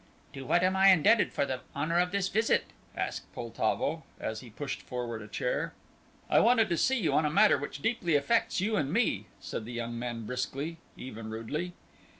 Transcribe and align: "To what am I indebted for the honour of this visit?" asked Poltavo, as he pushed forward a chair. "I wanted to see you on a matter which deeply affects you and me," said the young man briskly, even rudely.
"To 0.33 0.47
what 0.47 0.63
am 0.63 0.75
I 0.75 0.87
indebted 0.87 1.31
for 1.31 1.45
the 1.45 1.59
honour 1.75 1.99
of 1.99 2.11
this 2.11 2.27
visit?" 2.27 2.63
asked 2.97 3.31
Poltavo, 3.35 4.01
as 4.19 4.39
he 4.39 4.49
pushed 4.49 4.81
forward 4.81 5.21
a 5.21 5.27
chair. 5.27 5.75
"I 6.27 6.39
wanted 6.39 6.69
to 6.69 6.77
see 6.77 6.99
you 6.99 7.13
on 7.13 7.23
a 7.23 7.29
matter 7.29 7.55
which 7.59 7.83
deeply 7.83 8.15
affects 8.15 8.59
you 8.59 8.77
and 8.77 8.91
me," 8.91 9.27
said 9.39 9.63
the 9.63 9.73
young 9.73 9.99
man 9.99 10.25
briskly, 10.25 10.77
even 10.97 11.29
rudely. 11.29 11.73